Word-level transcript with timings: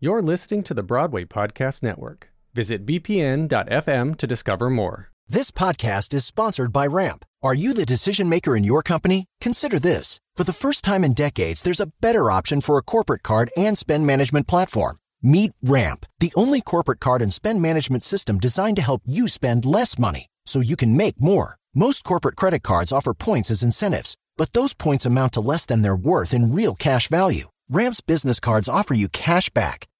You're 0.00 0.22
listening 0.22 0.62
to 0.62 0.74
the 0.74 0.84
Broadway 0.84 1.24
Podcast 1.24 1.82
Network. 1.82 2.28
Visit 2.54 2.86
bpn.fm 2.86 4.16
to 4.18 4.26
discover 4.28 4.70
more. 4.70 5.10
This 5.26 5.50
podcast 5.50 6.14
is 6.14 6.24
sponsored 6.24 6.72
by 6.72 6.86
Ramp. 6.86 7.24
Are 7.42 7.52
you 7.52 7.74
the 7.74 7.84
decision 7.84 8.28
maker 8.28 8.54
in 8.54 8.62
your 8.62 8.84
company? 8.84 9.26
Consider 9.40 9.80
this. 9.80 10.20
For 10.36 10.44
the 10.44 10.52
first 10.52 10.84
time 10.84 11.02
in 11.02 11.14
decades, 11.14 11.62
there's 11.62 11.80
a 11.80 11.90
better 12.00 12.30
option 12.30 12.60
for 12.60 12.78
a 12.78 12.82
corporate 12.82 13.24
card 13.24 13.50
and 13.56 13.76
spend 13.76 14.06
management 14.06 14.46
platform. 14.46 14.98
Meet 15.20 15.50
Ramp, 15.64 16.06
the 16.20 16.32
only 16.36 16.60
corporate 16.60 17.00
card 17.00 17.20
and 17.20 17.32
spend 17.32 17.60
management 17.60 18.04
system 18.04 18.38
designed 18.38 18.76
to 18.76 18.82
help 18.82 19.02
you 19.04 19.26
spend 19.26 19.66
less 19.66 19.98
money 19.98 20.26
so 20.46 20.60
you 20.60 20.76
can 20.76 20.96
make 20.96 21.20
more. 21.20 21.56
Most 21.74 22.04
corporate 22.04 22.36
credit 22.36 22.62
cards 22.62 22.92
offer 22.92 23.14
points 23.14 23.50
as 23.50 23.64
incentives, 23.64 24.16
but 24.36 24.52
those 24.52 24.74
points 24.74 25.06
amount 25.06 25.32
to 25.32 25.40
less 25.40 25.66
than 25.66 25.82
their 25.82 25.96
worth 25.96 26.32
in 26.32 26.54
real 26.54 26.76
cash 26.76 27.08
value. 27.08 27.48
Ramp's 27.70 28.00
business 28.00 28.40
cards 28.40 28.66
offer 28.66 28.94
you 28.94 29.10
cash 29.10 29.50
back, 29.50 29.87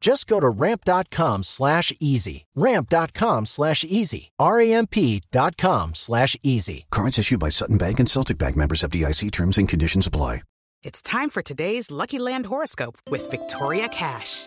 Just 0.00 0.26
go 0.26 0.40
to 0.40 0.48
ramp.com 0.48 1.42
slash 1.42 1.92
easy. 2.00 2.46
Ramp.com 2.54 3.46
slash 3.46 3.84
easy. 3.84 4.30
R-A-M-P.com 4.38 5.94
slash 5.94 6.36
easy. 6.42 6.86
Cards 6.90 7.18
issued 7.18 7.40
by 7.40 7.50
Sutton 7.50 7.78
Bank 7.78 8.00
and 8.00 8.08
Celtic 8.08 8.38
Bank 8.38 8.56
members 8.56 8.82
FDIC 8.82 9.30
terms 9.30 9.58
and 9.58 9.68
conditions 9.68 10.06
apply. 10.06 10.40
It's 10.82 11.02
time 11.02 11.28
for 11.28 11.42
today's 11.42 11.90
Lucky 11.90 12.18
Land 12.18 12.46
horoscope 12.46 12.96
with 13.10 13.30
Victoria 13.30 13.86
Cash. 13.90 14.46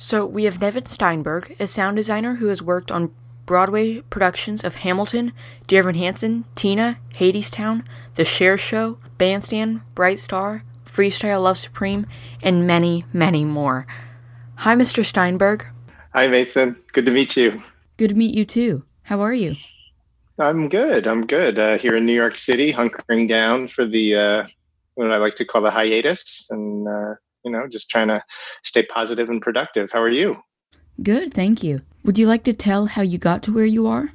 So 0.00 0.24
we 0.24 0.44
have 0.44 0.60
Nevin 0.60 0.86
Steinberg, 0.86 1.56
a 1.58 1.66
sound 1.66 1.96
designer 1.96 2.36
who 2.36 2.46
has 2.46 2.62
worked 2.62 2.92
on 2.92 3.12
Broadway 3.46 4.00
productions 4.02 4.62
of 4.62 4.76
Hamilton, 4.76 5.32
Dear 5.66 5.80
Evan 5.80 5.96
Hansen, 5.96 6.44
Tina, 6.54 7.00
Hadestown, 7.14 7.84
The 8.14 8.24
Cher 8.24 8.56
Show, 8.56 8.98
Bandstand, 9.18 9.80
Bright 9.96 10.20
Star, 10.20 10.62
Freestyle 10.84 11.42
Love 11.42 11.58
Supreme, 11.58 12.06
and 12.44 12.64
many, 12.64 13.06
many 13.12 13.44
more. 13.44 13.88
Hi, 14.58 14.76
Mr. 14.76 15.04
Steinberg. 15.04 15.66
Hi, 16.14 16.28
Mason. 16.28 16.76
Good 16.92 17.06
to 17.06 17.10
meet 17.10 17.36
you. 17.36 17.60
Good 17.96 18.10
to 18.10 18.16
meet 18.16 18.36
you 18.36 18.44
too. 18.44 18.84
How 19.02 19.20
are 19.20 19.34
you? 19.34 19.56
I'm 20.38 20.68
good. 20.68 21.08
I'm 21.08 21.26
good. 21.26 21.58
Uh, 21.58 21.76
here 21.76 21.96
in 21.96 22.06
New 22.06 22.14
York 22.14 22.36
City, 22.36 22.72
hunkering 22.72 23.28
down 23.28 23.66
for 23.66 23.84
the 23.84 24.14
uh, 24.14 24.46
what 24.94 25.10
I 25.10 25.16
like 25.16 25.34
to 25.36 25.44
call 25.44 25.62
the 25.62 25.72
hiatus, 25.72 26.46
and 26.50 26.86
uh, 26.86 27.14
you 27.48 27.58
know, 27.58 27.66
just 27.66 27.88
trying 27.88 28.08
to 28.08 28.22
stay 28.62 28.84
positive 28.84 29.28
and 29.30 29.40
productive. 29.40 29.90
How 29.90 30.02
are 30.02 30.10
you? 30.10 30.36
Good, 31.02 31.32
thank 31.32 31.62
you. 31.62 31.80
Would 32.04 32.18
you 32.18 32.26
like 32.26 32.44
to 32.44 32.52
tell 32.52 32.86
how 32.86 33.02
you 33.02 33.18
got 33.18 33.42
to 33.44 33.52
where 33.52 33.66
you 33.66 33.86
are? 33.86 34.12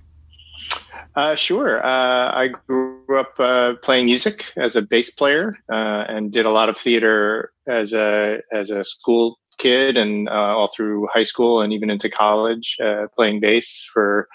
Uh, 1.15 1.35
sure. 1.35 1.83
Uh, 1.85 2.31
I 2.31 2.49
grew 2.67 3.19
up 3.19 3.39
uh, 3.39 3.73
playing 3.81 4.05
music 4.05 4.51
as 4.57 4.75
a 4.75 4.81
bass 4.81 5.11
player 5.11 5.57
uh, 5.71 6.05
and 6.07 6.31
did 6.31 6.45
a 6.45 6.49
lot 6.49 6.69
of 6.69 6.77
theater 6.77 7.51
as 7.67 7.93
a 7.93 8.39
as 8.51 8.71
a 8.71 8.83
school 8.83 9.37
kid 9.59 9.95
and 9.95 10.27
uh, 10.27 10.31
all 10.31 10.67
through 10.67 11.07
high 11.13 11.23
school 11.23 11.61
and 11.61 11.71
even 11.71 11.91
into 11.91 12.09
college, 12.09 12.77
uh, 12.83 13.05
playing 13.15 13.39
bass 13.39 13.87
for 13.93 14.27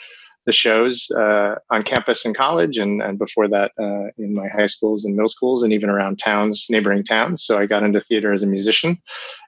the 0.48 0.52
shows 0.52 1.08
on 1.70 1.82
campus 1.84 2.24
in 2.24 2.32
college 2.32 2.78
and, 2.78 3.02
and 3.02 3.18
before 3.18 3.48
that 3.48 3.70
in 4.16 4.32
my 4.32 4.48
high 4.48 4.66
schools 4.66 5.04
and 5.04 5.14
middle 5.14 5.28
schools 5.28 5.62
and 5.62 5.74
even 5.74 5.90
around 5.90 6.18
towns, 6.18 6.66
neighboring 6.70 7.04
towns. 7.04 7.44
So 7.44 7.58
I 7.58 7.66
got 7.66 7.82
into 7.82 8.00
theater 8.00 8.32
as 8.32 8.42
a 8.42 8.46
musician 8.46 8.98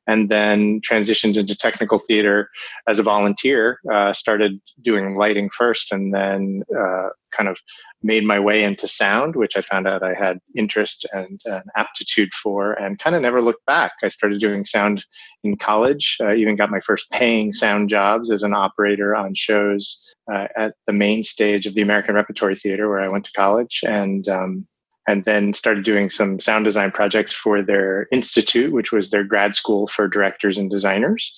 and 0.06 0.28
then 0.28 0.80
transitioned 0.80 1.36
into 1.36 1.54
technical 1.56 1.98
theater 1.98 2.50
as 2.88 2.98
a 2.98 3.02
volunteer. 3.02 3.78
Uh, 3.90 4.12
started 4.12 4.60
doing 4.82 5.16
lighting 5.16 5.48
first, 5.50 5.92
and 5.92 6.12
then 6.12 6.62
uh, 6.76 7.08
kind 7.30 7.48
of 7.48 7.58
made 8.02 8.24
my 8.24 8.40
way 8.40 8.64
into 8.64 8.88
sound, 8.88 9.36
which 9.36 9.56
I 9.56 9.60
found 9.60 9.86
out 9.86 10.02
I 10.02 10.14
had 10.14 10.40
interest 10.56 11.06
and 11.12 11.40
an 11.44 11.62
aptitude 11.76 12.32
for, 12.34 12.72
and 12.72 12.98
kind 12.98 13.14
of 13.14 13.22
never 13.22 13.40
looked 13.40 13.64
back. 13.66 13.92
I 14.02 14.08
started 14.08 14.40
doing 14.40 14.64
sound 14.64 15.04
in 15.44 15.56
college. 15.56 16.16
Uh, 16.20 16.34
even 16.34 16.56
got 16.56 16.70
my 16.70 16.80
first 16.80 17.08
paying 17.10 17.52
sound 17.52 17.88
jobs 17.88 18.30
as 18.32 18.42
an 18.42 18.54
operator 18.54 19.14
on 19.14 19.34
shows 19.34 20.04
uh, 20.32 20.48
at 20.56 20.74
the 20.86 20.92
main 20.92 21.22
stage 21.22 21.66
of 21.66 21.74
the 21.74 21.82
American 21.82 22.14
Repertory 22.14 22.56
Theater, 22.56 22.88
where 22.88 23.00
I 23.00 23.08
went 23.08 23.24
to 23.26 23.32
college, 23.32 23.80
and 23.86 24.26
um, 24.28 24.66
and 25.08 25.24
then 25.24 25.52
started 25.52 25.84
doing 25.84 26.10
some 26.10 26.38
sound 26.38 26.64
design 26.64 26.90
projects 26.90 27.32
for 27.32 27.62
their 27.62 28.06
institute, 28.12 28.72
which 28.72 28.92
was 28.92 29.10
their 29.10 29.24
grad 29.24 29.54
school 29.54 29.86
for 29.86 30.08
directors 30.08 30.58
and 30.58 30.70
designers. 30.70 31.36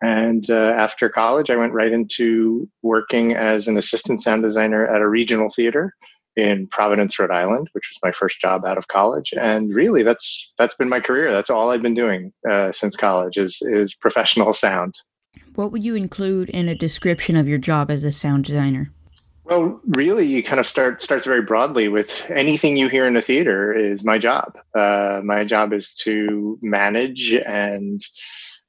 And 0.00 0.50
uh, 0.50 0.74
after 0.76 1.08
college, 1.08 1.48
I 1.48 1.56
went 1.56 1.72
right 1.72 1.92
into 1.92 2.68
working 2.82 3.34
as 3.34 3.68
an 3.68 3.78
assistant 3.78 4.20
sound 4.20 4.42
designer 4.42 4.84
at 4.84 5.00
a 5.00 5.08
regional 5.08 5.48
theater 5.48 5.94
in 6.34 6.66
Providence, 6.66 7.18
Rhode 7.18 7.30
Island, 7.30 7.68
which 7.72 7.88
was 7.88 7.98
my 8.02 8.10
first 8.10 8.40
job 8.40 8.64
out 8.64 8.78
of 8.78 8.88
college. 8.88 9.32
And 9.38 9.72
really, 9.72 10.02
that's 10.02 10.54
that's 10.58 10.74
been 10.74 10.88
my 10.88 11.00
career. 11.00 11.32
That's 11.32 11.50
all 11.50 11.70
I've 11.70 11.82
been 11.82 11.94
doing 11.94 12.32
uh, 12.50 12.72
since 12.72 12.96
college 12.96 13.36
is 13.36 13.62
is 13.62 13.94
professional 13.94 14.52
sound. 14.52 14.94
What 15.54 15.72
would 15.72 15.84
you 15.84 15.94
include 15.94 16.50
in 16.50 16.68
a 16.68 16.74
description 16.74 17.36
of 17.36 17.46
your 17.46 17.58
job 17.58 17.90
as 17.90 18.04
a 18.04 18.12
sound 18.12 18.44
designer? 18.44 18.90
Well, 19.44 19.80
really, 19.88 20.26
you 20.26 20.42
kind 20.42 20.60
of 20.60 20.66
start 20.66 21.02
starts 21.02 21.26
very 21.26 21.42
broadly 21.42 21.88
with 21.88 22.24
anything 22.30 22.76
you 22.76 22.88
hear 22.88 23.06
in 23.06 23.16
a 23.16 23.22
theater 23.22 23.72
is 23.74 24.04
my 24.04 24.16
job. 24.16 24.56
Uh, 24.74 25.20
my 25.24 25.44
job 25.44 25.72
is 25.72 25.94
to 26.04 26.58
manage 26.62 27.34
and 27.34 28.00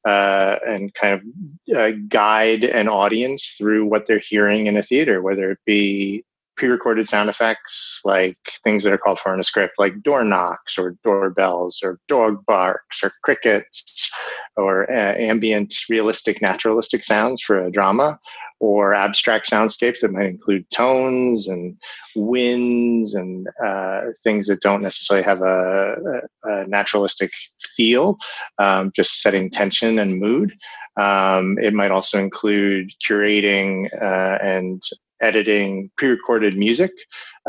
uh, 0.05 0.57
and 0.67 0.93
kind 0.93 1.13
of 1.13 1.77
uh, 1.77 1.91
guide 2.09 2.63
an 2.63 2.89
audience 2.89 3.55
through 3.57 3.85
what 3.85 4.07
they're 4.07 4.19
hearing 4.19 4.67
in 4.67 4.75
a 4.75 4.83
theater, 4.83 5.21
whether 5.21 5.51
it 5.51 5.59
be 5.65 6.25
pre-recorded 6.55 7.07
sound 7.07 7.29
effects 7.29 8.01
like 8.05 8.37
things 8.63 8.83
that 8.83 8.93
are 8.93 8.97
called 8.97 9.19
for 9.19 9.33
in 9.33 9.39
a 9.39 9.43
script 9.43 9.73
like 9.77 10.01
door 10.03 10.23
knocks 10.23 10.77
or 10.77 10.95
doorbells 11.03 11.81
or 11.83 11.99
dog 12.07 12.45
barks 12.45 13.03
or 13.03 13.11
crickets 13.23 14.11
or 14.55 14.89
uh, 14.91 15.15
ambient 15.15 15.73
realistic 15.89 16.41
naturalistic 16.41 17.03
sounds 17.03 17.41
for 17.41 17.59
a 17.59 17.71
drama 17.71 18.19
or 18.63 18.93
abstract 18.93 19.49
soundscapes 19.49 19.99
that 19.99 20.11
might 20.13 20.27
include 20.27 20.65
tones 20.69 21.49
and 21.49 21.75
winds 22.15 23.13
and 23.13 23.45
uh, 23.61 24.03
things 24.23 24.47
that 24.47 24.61
don't 24.61 24.81
necessarily 24.81 25.21
have 25.21 25.41
a, 25.41 26.21
a 26.45 26.65
naturalistic 26.67 27.31
feel, 27.75 28.17
um, 28.59 28.89
just 28.95 29.21
setting 29.21 29.49
tension 29.49 29.99
and 29.99 30.17
mood. 30.17 30.53
Um, 30.95 31.57
it 31.59 31.73
might 31.73 31.91
also 31.91 32.17
include 32.19 32.91
curating 33.05 33.89
uh, 34.01 34.37
and 34.41 34.81
editing 35.23 35.89
pre-recorded 35.97 36.55
music, 36.57 36.91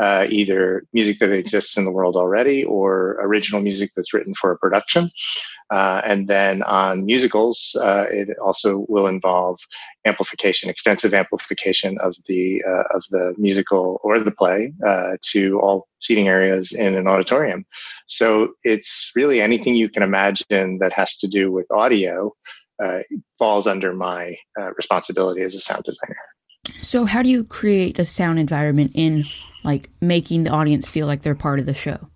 uh, 0.01 0.25
either 0.29 0.85
music 0.93 1.19
that 1.19 1.31
exists 1.31 1.77
in 1.77 1.85
the 1.85 1.91
world 1.91 2.15
already 2.15 2.63
or 2.63 3.17
original 3.21 3.61
music 3.61 3.91
that's 3.95 4.13
written 4.13 4.33
for 4.33 4.51
a 4.51 4.57
production. 4.57 5.11
Uh, 5.71 6.01
and 6.05 6.27
then 6.27 6.61
on 6.63 7.05
musicals, 7.05 7.75
uh, 7.81 8.05
it 8.11 8.29
also 8.43 8.85
will 8.87 9.07
involve 9.07 9.59
amplification, 10.05 10.69
extensive 10.69 11.13
amplification 11.13 11.97
of 12.01 12.15
the 12.27 12.61
uh, 12.67 12.95
of 12.95 13.03
the 13.09 13.33
musical 13.37 13.99
or 14.03 14.19
the 14.19 14.31
play 14.31 14.71
uh, 14.85 15.17
to 15.21 15.59
all 15.59 15.87
seating 15.99 16.27
areas 16.27 16.71
in 16.71 16.95
an 16.95 17.07
auditorium. 17.07 17.65
So 18.05 18.49
it's 18.63 19.11
really 19.15 19.41
anything 19.41 19.75
you 19.75 19.89
can 19.89 20.03
imagine 20.03 20.77
that 20.79 20.93
has 20.93 21.17
to 21.17 21.27
do 21.27 21.51
with 21.51 21.71
audio 21.71 22.31
uh, 22.83 22.99
falls 23.39 23.65
under 23.65 23.93
my 23.93 24.35
responsibility 24.75 25.41
as 25.41 25.55
a 25.55 25.59
sound 25.59 25.83
designer. 25.83 26.15
So, 26.79 27.05
how 27.05 27.21
do 27.21 27.29
you 27.29 27.43
create 27.43 27.99
a 27.99 28.05
sound 28.05 28.39
environment 28.39 28.91
in 28.93 29.25
like 29.63 29.89
making 30.01 30.43
the 30.43 30.51
audience 30.51 30.89
feel 30.89 31.07
like 31.07 31.21
they're 31.21 31.35
part 31.35 31.59
of 31.59 31.65
the 31.65 31.73
show? 31.73 32.09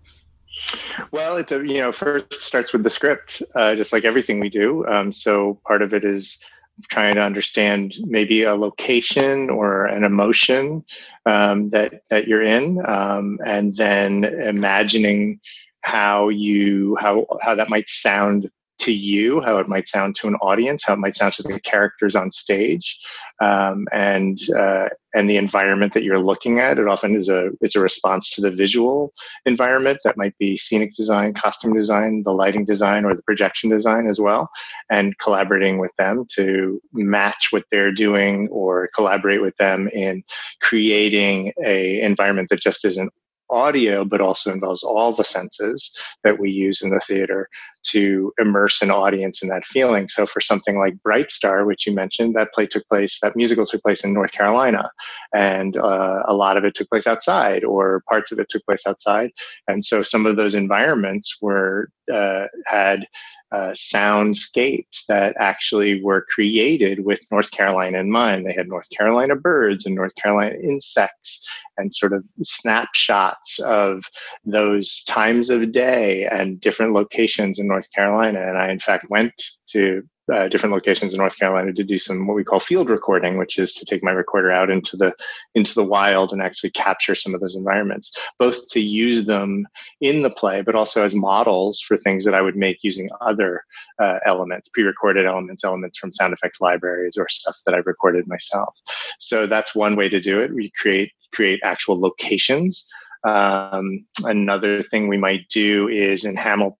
Well, 1.10 1.36
it 1.36 1.50
you 1.50 1.78
know 1.78 1.92
first 1.92 2.42
starts 2.42 2.72
with 2.72 2.82
the 2.82 2.90
script, 2.90 3.42
uh, 3.54 3.74
just 3.74 3.92
like 3.92 4.04
everything 4.04 4.40
we 4.40 4.48
do. 4.48 4.86
Um, 4.86 5.12
so 5.12 5.60
part 5.66 5.82
of 5.82 5.94
it 5.94 6.04
is 6.04 6.42
trying 6.88 7.14
to 7.16 7.22
understand 7.22 7.94
maybe 8.04 8.42
a 8.42 8.54
location 8.54 9.50
or 9.50 9.86
an 9.86 10.04
emotion 10.04 10.84
um, 11.26 11.70
that 11.70 12.02
that 12.10 12.28
you're 12.28 12.42
in, 12.42 12.84
um, 12.86 13.38
and 13.44 13.74
then 13.76 14.24
imagining 14.24 15.40
how 15.82 16.28
you 16.28 16.96
how 17.00 17.26
how 17.42 17.54
that 17.54 17.70
might 17.70 17.88
sound 17.88 18.50
to 18.80 18.92
you, 18.92 19.40
how 19.40 19.58
it 19.58 19.68
might 19.68 19.88
sound 19.88 20.16
to 20.16 20.28
an 20.28 20.34
audience, 20.36 20.84
how 20.84 20.94
it 20.94 20.98
might 20.98 21.16
sound 21.16 21.32
to 21.34 21.42
the 21.42 21.60
characters 21.60 22.16
on 22.16 22.30
stage, 22.30 22.98
um, 23.40 23.86
and 23.92 24.38
uh, 24.56 24.88
and 25.14 25.28
the 25.28 25.36
environment 25.36 25.92
that 25.94 26.02
you're 26.02 26.18
looking 26.18 26.58
at. 26.58 26.78
It 26.78 26.88
often 26.88 27.14
is 27.14 27.28
a 27.28 27.50
it's 27.60 27.76
a 27.76 27.80
response 27.80 28.30
to 28.34 28.40
the 28.40 28.50
visual 28.50 29.12
environment 29.44 29.98
that 30.04 30.16
might 30.16 30.36
be 30.38 30.56
scenic 30.56 30.94
design, 30.94 31.34
costume 31.34 31.74
design, 31.74 32.22
the 32.24 32.32
lighting 32.32 32.64
design, 32.64 33.04
or 33.04 33.14
the 33.14 33.22
projection 33.22 33.70
design 33.70 34.06
as 34.06 34.20
well, 34.20 34.50
and 34.90 35.16
collaborating 35.18 35.78
with 35.78 35.94
them 35.96 36.26
to 36.36 36.80
match 36.92 37.48
what 37.50 37.64
they're 37.70 37.92
doing 37.92 38.48
or 38.50 38.88
collaborate 38.94 39.42
with 39.42 39.56
them 39.58 39.88
in 39.92 40.22
creating 40.60 41.52
a 41.64 42.00
environment 42.00 42.48
that 42.48 42.60
just 42.60 42.84
isn't 42.84 43.12
audio, 43.50 44.04
but 44.04 44.20
also 44.20 44.52
involves 44.52 44.82
all 44.82 45.12
the 45.12 45.24
senses 45.24 45.96
that 46.24 46.38
we 46.38 46.50
use 46.50 46.82
in 46.82 46.90
the 46.90 47.00
theater 47.00 47.48
to 47.82 48.32
immerse 48.38 48.82
an 48.82 48.90
audience 48.90 49.42
in 49.42 49.48
that 49.48 49.64
feeling. 49.64 50.08
So 50.08 50.26
for 50.26 50.40
something 50.40 50.78
like 50.78 51.02
Bright 51.02 51.32
Star, 51.32 51.64
which 51.64 51.86
you 51.86 51.94
mentioned, 51.94 52.34
that 52.34 52.52
play 52.52 52.66
took 52.66 52.86
place, 52.88 53.18
that 53.20 53.36
musical 53.36 53.66
took 53.66 53.82
place 53.82 54.04
in 54.04 54.12
North 54.12 54.32
Carolina, 54.32 54.90
and 55.34 55.76
uh, 55.76 56.22
a 56.26 56.34
lot 56.34 56.56
of 56.56 56.64
it 56.64 56.74
took 56.74 56.88
place 56.88 57.06
outside, 57.06 57.64
or 57.64 58.02
parts 58.08 58.32
of 58.32 58.38
it 58.38 58.48
took 58.50 58.64
place 58.64 58.86
outside. 58.86 59.30
And 59.66 59.84
so 59.84 60.02
some 60.02 60.26
of 60.26 60.36
those 60.36 60.54
environments 60.54 61.38
were 61.40 61.88
uh, 62.12 62.46
had 62.66 63.06
uh, 63.52 63.72
soundscapes 63.72 65.06
that 65.08 65.34
actually 65.38 66.02
were 66.02 66.26
created 66.32 67.04
with 67.04 67.20
North 67.30 67.50
Carolina 67.50 67.98
in 67.98 68.10
mind. 68.10 68.46
They 68.46 68.52
had 68.52 68.68
North 68.68 68.88
Carolina 68.96 69.34
birds 69.34 69.86
and 69.86 69.94
North 69.94 70.14
Carolina 70.14 70.54
insects 70.62 71.48
and 71.76 71.94
sort 71.94 72.12
of 72.12 72.24
snapshots 72.42 73.58
of 73.60 74.04
those 74.44 75.02
times 75.04 75.50
of 75.50 75.72
day 75.72 76.26
and 76.26 76.60
different 76.60 76.92
locations 76.92 77.58
in 77.58 77.66
North 77.66 77.90
Carolina. 77.92 78.40
And 78.40 78.58
I, 78.58 78.70
in 78.70 78.80
fact, 78.80 79.10
went 79.10 79.34
to 79.70 80.02
uh, 80.32 80.48
different 80.48 80.74
locations 80.74 81.12
in 81.12 81.18
North 81.18 81.38
Carolina 81.38 81.72
to 81.72 81.84
do 81.84 81.98
some 81.98 82.26
what 82.26 82.34
we 82.34 82.44
call 82.44 82.60
field 82.60 82.90
recording, 82.90 83.36
which 83.38 83.58
is 83.58 83.72
to 83.74 83.84
take 83.84 84.02
my 84.02 84.12
recorder 84.12 84.50
out 84.50 84.70
into 84.70 84.96
the 84.96 85.14
into 85.54 85.74
the 85.74 85.84
wild 85.84 86.32
and 86.32 86.42
actually 86.42 86.70
capture 86.70 87.14
some 87.14 87.34
of 87.34 87.40
those 87.40 87.56
environments, 87.56 88.16
both 88.38 88.68
to 88.70 88.80
use 88.80 89.26
them 89.26 89.66
in 90.00 90.22
the 90.22 90.30
play, 90.30 90.62
but 90.62 90.74
also 90.74 91.04
as 91.04 91.14
models 91.14 91.80
for 91.80 91.96
things 91.96 92.24
that 92.24 92.34
I 92.34 92.42
would 92.42 92.56
make 92.56 92.78
using 92.82 93.08
other 93.20 93.64
uh, 93.98 94.18
elements, 94.24 94.68
pre-recorded 94.68 95.26
elements, 95.26 95.64
elements 95.64 95.98
from 95.98 96.12
sound 96.12 96.32
effects 96.32 96.60
libraries, 96.60 97.16
or 97.16 97.28
stuff 97.28 97.56
that 97.66 97.74
I've 97.74 97.86
recorded 97.86 98.26
myself. 98.28 98.74
So 99.18 99.46
that's 99.46 99.74
one 99.74 99.96
way 99.96 100.08
to 100.08 100.20
do 100.20 100.40
it. 100.40 100.54
We 100.54 100.70
create 100.70 101.12
create 101.32 101.60
actual 101.62 102.00
locations 102.00 102.86
um, 103.24 104.06
another 104.24 104.82
thing 104.82 105.08
we 105.08 105.18
might 105.18 105.48
do 105.48 105.88
is 105.88 106.24
in 106.24 106.36
Hamilton, 106.36 106.78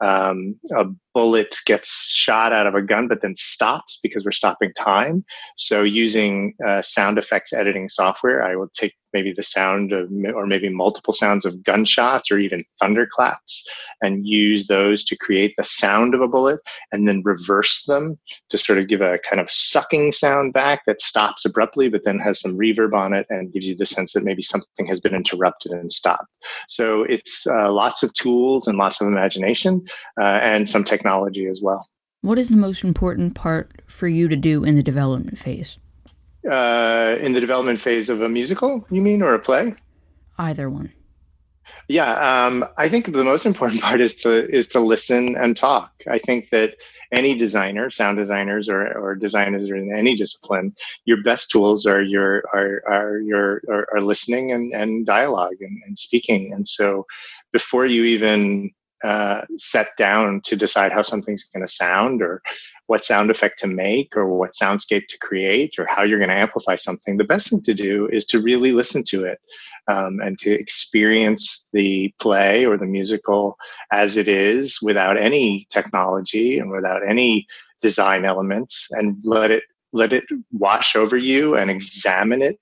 um, 0.00 0.58
a 0.76 0.86
bullet 1.14 1.56
gets 1.66 2.10
shot 2.10 2.52
out 2.52 2.66
of 2.66 2.74
a 2.74 2.82
gun, 2.82 3.08
but 3.08 3.22
then 3.22 3.34
stops 3.36 3.98
because 4.02 4.24
we're 4.24 4.30
stopping 4.30 4.72
time. 4.78 5.24
So 5.56 5.82
using 5.82 6.54
uh, 6.64 6.82
sound 6.82 7.18
effects 7.18 7.52
editing 7.52 7.88
software, 7.88 8.42
I 8.42 8.54
will 8.54 8.68
take 8.68 8.94
maybe 9.12 9.32
the 9.32 9.42
sound 9.42 9.92
of, 9.92 10.10
or 10.34 10.46
maybe 10.46 10.68
multiple 10.68 11.12
sounds 11.12 11.44
of 11.44 11.62
gunshots 11.62 12.30
or 12.30 12.38
even 12.38 12.62
thunderclaps 12.78 13.66
and 14.02 14.26
use 14.26 14.66
those 14.66 15.02
to 15.04 15.16
create 15.16 15.54
the 15.56 15.64
sound 15.64 16.14
of 16.14 16.20
a 16.20 16.28
bullet 16.28 16.60
and 16.92 17.08
then 17.08 17.22
reverse 17.24 17.84
them 17.86 18.18
to 18.50 18.58
sort 18.58 18.78
of 18.78 18.86
give 18.86 19.00
a 19.00 19.18
kind 19.18 19.40
of 19.40 19.50
sucking 19.50 20.12
sound 20.12 20.52
back 20.52 20.82
that 20.86 21.00
stops 21.00 21.44
abruptly, 21.44 21.88
but 21.88 22.04
then 22.04 22.18
has 22.18 22.40
some 22.40 22.56
reverb 22.56 22.92
on 22.92 23.12
it 23.12 23.26
and 23.30 23.52
gives 23.52 23.66
you 23.66 23.74
the 23.74 23.86
sense 23.86 24.12
that 24.12 24.24
maybe 24.24 24.42
something 24.42 24.86
has 24.86 25.00
been 25.00 25.14
interrupted 25.14 25.72
and 25.72 25.92
stopped. 25.92 26.26
So 26.68 27.02
it's 27.04 27.46
uh, 27.46 27.72
lots 27.72 28.02
of 28.02 28.12
tools 28.14 28.68
and 28.68 28.78
lots 28.78 28.97
of 29.00 29.08
imagination 29.08 29.86
uh, 30.20 30.24
and 30.42 30.68
some 30.68 30.84
technology 30.84 31.46
as 31.46 31.60
well. 31.62 31.88
What 32.20 32.38
is 32.38 32.48
the 32.48 32.56
most 32.56 32.82
important 32.82 33.34
part 33.34 33.82
for 33.86 34.08
you 34.08 34.28
to 34.28 34.36
do 34.36 34.64
in 34.64 34.74
the 34.74 34.82
development 34.82 35.38
phase? 35.38 35.78
uh, 36.50 37.16
in 37.20 37.32
the 37.32 37.40
development 37.40 37.80
phase 37.80 38.08
of 38.08 38.22
a 38.22 38.28
musical, 38.28 38.86
you 38.90 39.00
mean, 39.02 39.22
or 39.22 39.34
a 39.34 39.38
play? 39.38 39.74
Either 40.38 40.70
one. 40.70 40.92
Yeah, 41.88 42.12
um, 42.12 42.64
I 42.76 42.88
think 42.88 43.12
the 43.12 43.24
most 43.24 43.44
important 43.44 43.82
part 43.82 44.00
is 44.00 44.16
to 44.16 44.48
is 44.48 44.66
to 44.68 44.80
listen 44.80 45.36
and 45.36 45.56
talk. 45.56 45.90
I 46.08 46.18
think 46.18 46.50
that 46.50 46.76
any 47.10 47.34
designer, 47.36 47.90
sound 47.90 48.18
designers, 48.18 48.68
or, 48.68 48.86
or 48.98 49.14
designers 49.14 49.70
in 49.70 49.94
any 49.96 50.14
discipline, 50.14 50.74
your 51.06 51.22
best 51.22 51.50
tools 51.50 51.86
are 51.86 52.02
your 52.02 52.44
are 52.52 52.82
are 52.86 53.18
your 53.20 53.62
are, 53.68 53.88
are 53.94 54.00
listening 54.00 54.52
and, 54.52 54.72
and 54.74 55.06
dialogue 55.06 55.56
and, 55.60 55.82
and 55.86 55.98
speaking. 55.98 56.52
And 56.52 56.66
so, 56.66 57.06
before 57.52 57.86
you 57.86 58.04
even 58.04 58.70
uh, 59.04 59.42
set 59.56 59.96
down 59.96 60.40
to 60.42 60.56
decide 60.56 60.92
how 60.92 61.02
something's 61.02 61.44
going 61.44 61.64
to 61.64 61.72
sound 61.72 62.22
or 62.22 62.42
what 62.86 63.04
sound 63.04 63.30
effect 63.30 63.58
to 63.58 63.66
make 63.66 64.16
or 64.16 64.26
what 64.26 64.54
soundscape 64.54 65.06
to 65.08 65.18
create 65.18 65.78
or 65.78 65.86
how 65.86 66.02
you're 66.02 66.18
going 66.18 66.30
to 66.30 66.34
amplify 66.34 66.74
something, 66.74 67.16
the 67.16 67.24
best 67.24 67.50
thing 67.50 67.60
to 67.62 67.74
do 67.74 68.08
is 68.10 68.24
to 68.24 68.40
really 68.40 68.72
listen 68.72 69.04
to 69.04 69.24
it 69.24 69.38
um, 69.88 70.20
and 70.20 70.38
to 70.38 70.50
experience 70.50 71.68
the 71.72 72.12
play 72.18 72.64
or 72.64 72.78
the 72.78 72.86
musical 72.86 73.56
as 73.92 74.16
it 74.16 74.26
is 74.26 74.80
without 74.82 75.18
any 75.18 75.66
technology 75.70 76.58
and 76.58 76.70
without 76.70 77.06
any 77.06 77.46
design 77.82 78.24
elements 78.24 78.88
and 78.92 79.16
let 79.22 79.50
it 79.50 79.64
let 79.92 80.12
it 80.12 80.24
wash 80.52 80.94
over 80.94 81.16
you 81.16 81.56
and 81.56 81.70
examine 81.70 82.42
it 82.42 82.60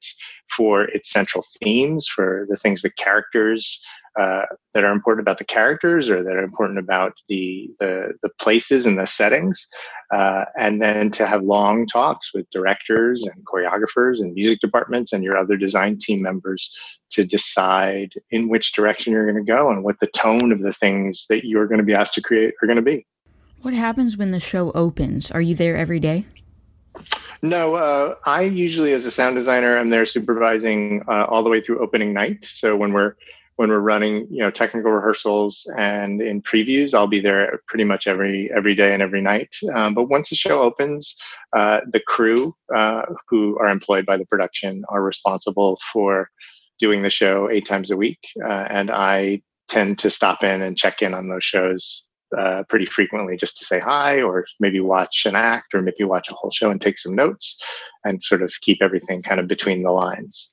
for 0.49 0.85
its 0.85 1.11
central 1.11 1.43
themes 1.61 2.07
for 2.07 2.47
the 2.49 2.57
things 2.57 2.83
the 2.83 2.91
characters 2.91 3.85
uh, 4.19 4.43
that 4.75 4.85
are 4.85 4.93
important 4.93 5.23
about 5.23 5.39
the 5.39 5.45
characters 5.45 6.09
or 6.09 6.23
that 6.23 6.37
are 6.37 6.43
important 6.43 6.79
about 6.79 7.13
the 7.29 7.71
the, 7.79 8.15
the 8.23 8.31
places 8.39 8.87
and 8.87 8.99
the 8.99 9.07
settings, 9.07 9.69
uh, 10.15 10.45
and 10.59 10.81
then 10.81 11.11
to 11.11 11.27
have 11.27 11.43
long 11.43 11.87
talks 11.87 12.33
with 12.35 12.49
directors 12.51 13.27
and 13.27 13.45
choreographers 13.45 14.21
and 14.21 14.33
music 14.35 14.61
departments 14.61 15.13
and 15.13 15.23
your 15.23 15.37
other 15.37 15.57
design 15.57 15.99
team 15.99 16.23
members 16.23 16.75
to 17.11 17.25
decide 17.25 18.13
in 18.31 18.49
which 18.49 18.73
direction 18.73 19.13
you're 19.13 19.31
going 19.31 19.45
to 19.45 19.53
go 19.53 19.71
and 19.71 19.85
what 19.85 19.99
the 20.01 20.09
tone 20.09 20.53
of 20.53 20.61
the 20.61 20.73
things 20.73 21.27
that 21.29 21.45
you're 21.45 21.67
going 21.67 21.79
to 21.79 21.85
be 21.85 21.95
asked 21.95 22.15
to 22.15 22.23
create 22.23 22.55
are 22.63 22.67
going 22.67 22.77
to 22.77 22.83
be. 22.83 23.07
What 23.63 23.75
happens 23.75 24.17
when 24.17 24.31
the 24.31 24.41
show 24.41 24.71
opens? 24.73 25.31
Are 25.31 25.41
you 25.41 25.55
there 25.55 25.77
every 25.77 26.01
day? 26.01 26.27
No, 27.43 27.75
uh, 27.75 28.15
I 28.25 28.43
usually, 28.43 28.93
as 28.93 29.05
a 29.05 29.11
sound 29.11 29.37
designer, 29.37 29.77
I'm 29.77 29.91
there 29.91 30.07
supervising 30.07 31.03
uh, 31.09 31.25
all 31.29 31.43
the 31.43 31.51
way 31.51 31.61
through 31.61 31.81
opening 31.81 32.13
night. 32.13 32.45
So 32.45 32.77
when 32.77 32.93
we're 32.93 33.17
when 33.57 33.71
we're 33.71 33.81
running 33.81 34.27
you 34.31 34.39
know 34.39 34.51
technical 34.51 34.93
rehearsals 34.93 35.67
and 35.77 36.23
in 36.23 36.41
previews 36.43 36.95
i'll 36.95 37.07
be 37.07 37.21
there 37.21 37.61
pretty 37.67 37.85
much 37.85 38.07
every 38.07 38.51
every 38.57 38.75
day 38.75 38.93
and 38.93 39.03
every 39.03 39.21
night. 39.21 39.55
Um, 39.75 39.95
but 39.95 40.05
once 40.05 40.31
the 40.31 40.37
show 40.37 40.63
opens 40.63 41.17
uh, 41.57 41.81
the 41.91 42.01
crew 42.01 42.55
uh, 42.75 43.03
who 43.29 43.59
are 43.59 43.69
employed 43.69 44.07
by 44.07 44.17
the 44.17 44.27
production 44.27 44.85
are 44.89 45.03
responsible 45.03 45.79
for 45.93 46.31
doing 46.79 47.03
the 47.03 47.11
show 47.11 47.51
eight 47.51 47.67
times 47.67 47.91
a 47.91 47.97
week 47.97 48.21
uh, 48.45 48.67
and 48.71 48.91
i 48.91 49.41
tend 49.69 49.99
to 49.99 50.11
stop 50.11 50.45
in 50.45 50.63
and 50.63 50.77
check 50.77 51.03
in 51.03 51.15
on 51.15 51.29
those 51.29 51.45
shows 51.45 52.05
uh, 52.37 52.63
pretty 52.69 52.87
frequently 52.87 53.37
just 53.37 53.57
to 53.57 53.65
say 53.65 53.79
hi 53.79 54.21
or 54.21 54.45
maybe 54.61 54.81
watch 54.81 55.27
an 55.27 55.37
act 55.37 55.75
or 55.75 55.81
maybe 55.81 56.05
watch 56.05 56.31
a 56.31 56.35
whole 56.35 56.51
show 56.51 56.71
and 56.71 56.81
take 56.81 56.99
some 56.99 57.15
notes 57.15 57.63
and 58.05 58.23
sort 58.23 58.43
of 58.43 58.53
keep 58.61 58.79
everything 58.83 59.23
kind 59.23 59.41
of 59.41 59.47
between 59.47 59.83
the 59.83 59.93
lines 59.93 60.53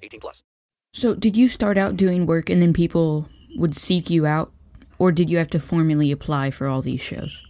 18 0.03 0.19
plus. 0.19 0.43
So 0.93 1.15
did 1.15 1.37
you 1.37 1.47
start 1.47 1.77
out 1.77 1.95
doing 1.95 2.25
work 2.25 2.49
and 2.49 2.61
then 2.61 2.73
people 2.73 3.27
would 3.55 3.75
seek 3.75 4.09
you 4.09 4.25
out? 4.25 4.51
Or 4.99 5.11
did 5.11 5.29
you 5.29 5.37
have 5.37 5.49
to 5.51 5.59
formally 5.59 6.11
apply 6.11 6.51
for 6.51 6.67
all 6.67 6.81
these 6.81 7.01
shows? 7.01 7.43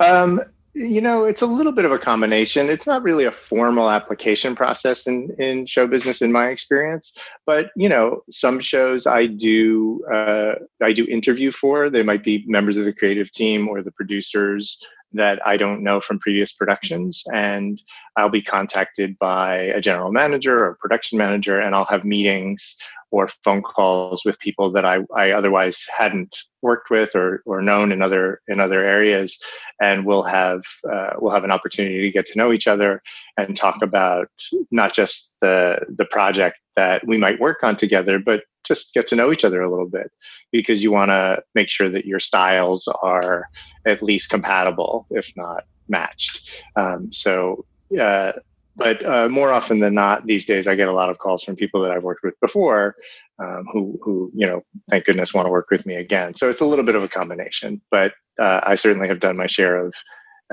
Um, 0.00 0.40
you 0.74 1.00
know, 1.00 1.24
it's 1.24 1.42
a 1.42 1.46
little 1.46 1.72
bit 1.72 1.84
of 1.84 1.92
a 1.92 1.98
combination. 1.98 2.68
It's 2.68 2.86
not 2.86 3.02
really 3.02 3.24
a 3.24 3.30
formal 3.30 3.90
application 3.90 4.54
process 4.54 5.06
in, 5.06 5.34
in 5.38 5.66
show 5.66 5.86
business, 5.86 6.22
in 6.22 6.32
my 6.32 6.48
experience. 6.48 7.12
But 7.46 7.70
you 7.76 7.88
know, 7.88 8.22
some 8.30 8.58
shows 8.58 9.06
I 9.06 9.26
do 9.26 10.02
uh, 10.12 10.54
I 10.82 10.92
do 10.92 11.06
interview 11.06 11.50
for. 11.50 11.90
They 11.90 12.02
might 12.02 12.24
be 12.24 12.44
members 12.46 12.76
of 12.76 12.84
the 12.84 12.92
creative 12.92 13.30
team 13.30 13.68
or 13.68 13.82
the 13.82 13.92
producers 13.92 14.82
that 15.14 15.44
I 15.46 15.56
don't 15.56 15.82
know 15.82 16.00
from 16.00 16.18
previous 16.18 16.52
productions. 16.52 17.22
And 17.32 17.80
I'll 18.16 18.28
be 18.28 18.42
contacted 18.42 19.18
by 19.18 19.56
a 19.56 19.80
general 19.80 20.12
manager 20.12 20.64
or 20.64 20.78
production 20.80 21.18
manager, 21.18 21.60
and 21.60 21.74
I'll 21.74 21.84
have 21.86 22.04
meetings 22.04 22.76
or 23.12 23.28
phone 23.28 23.62
calls 23.62 24.24
with 24.24 24.38
people 24.38 24.70
that 24.72 24.86
I, 24.86 25.00
I 25.14 25.32
otherwise 25.32 25.84
hadn't 25.94 26.34
worked 26.62 26.90
with 26.90 27.14
or, 27.14 27.42
or 27.44 27.60
known 27.60 27.92
in 27.92 28.00
other 28.00 28.40
in 28.48 28.58
other 28.58 28.82
areas, 28.82 29.38
and 29.80 30.06
we'll 30.06 30.22
have 30.22 30.62
uh, 30.90 31.10
we'll 31.18 31.34
have 31.34 31.44
an 31.44 31.50
opportunity 31.50 32.00
to 32.00 32.10
get 32.10 32.26
to 32.26 32.38
know 32.38 32.52
each 32.52 32.66
other 32.66 33.02
and 33.36 33.56
talk 33.56 33.82
about 33.82 34.28
not 34.70 34.94
just 34.94 35.36
the 35.42 35.78
the 35.96 36.06
project 36.06 36.56
that 36.74 37.06
we 37.06 37.18
might 37.18 37.38
work 37.38 37.62
on 37.62 37.76
together, 37.76 38.18
but 38.18 38.44
just 38.64 38.94
get 38.94 39.06
to 39.08 39.16
know 39.16 39.32
each 39.32 39.44
other 39.44 39.62
a 39.62 39.70
little 39.70 39.88
bit 39.88 40.10
because 40.50 40.82
you 40.82 40.90
want 40.90 41.10
to 41.10 41.42
make 41.54 41.68
sure 41.68 41.88
that 41.88 42.06
your 42.06 42.20
styles 42.20 42.88
are 43.02 43.48
at 43.86 44.02
least 44.02 44.30
compatible, 44.30 45.06
if 45.10 45.32
not 45.36 45.64
matched. 45.88 46.50
Um, 46.76 47.12
so, 47.12 47.64
uh, 47.98 48.32
but 48.76 49.04
uh, 49.04 49.28
more 49.28 49.50
often 49.50 49.80
than 49.80 49.94
not, 49.94 50.26
these 50.26 50.46
days, 50.46 50.66
I 50.66 50.74
get 50.74 50.88
a 50.88 50.92
lot 50.92 51.10
of 51.10 51.18
calls 51.18 51.44
from 51.44 51.56
people 51.56 51.82
that 51.82 51.90
I've 51.90 52.04
worked 52.04 52.22
with 52.22 52.38
before, 52.40 52.96
um, 53.38 53.66
who, 53.70 53.98
who, 54.02 54.30
you 54.34 54.46
know, 54.46 54.64
thank 54.88 55.04
goodness 55.04 55.34
want 55.34 55.46
to 55.46 55.52
work 55.52 55.70
with 55.70 55.84
me 55.84 55.94
again. 55.96 56.34
So 56.34 56.48
it's 56.48 56.60
a 56.60 56.64
little 56.64 56.84
bit 56.84 56.94
of 56.94 57.02
a 57.02 57.08
combination, 57.08 57.82
but 57.90 58.14
uh, 58.38 58.60
I 58.62 58.76
certainly 58.76 59.08
have 59.08 59.20
done 59.20 59.36
my 59.36 59.46
share 59.46 59.76
of 59.76 59.94